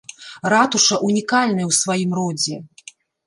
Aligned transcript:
Ратуша 0.53 0.95
ўнікальная 1.09 1.65
ў 1.67 1.73
сваім 1.81 2.17
родзе. 2.21 2.57